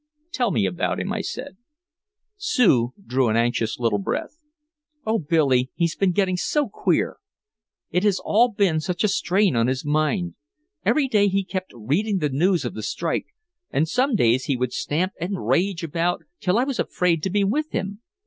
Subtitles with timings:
[0.31, 1.57] "Tell me about him," I said.
[2.35, 4.35] Sue drew an anxious little breath:
[5.05, 7.17] "Oh Billy, he has been getting so queer.
[7.91, 10.33] It has all been such a strain on his mind.
[10.83, 13.27] Every day he kept reading the news of the strike
[13.69, 17.43] and some days he would stamp and rage about till I was afraid to be
[17.43, 18.01] with him.